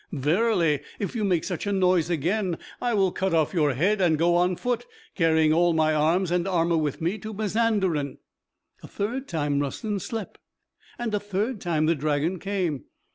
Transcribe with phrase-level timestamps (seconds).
[0.11, 4.17] Verily, if you make such a noise again, I will cut off your head and
[4.17, 8.17] go on foot, carrying all my arms and armor with me to Mazanderan."
[8.81, 10.39] A third time Rustem slept,
[10.97, 12.85] and a third time the dragon came.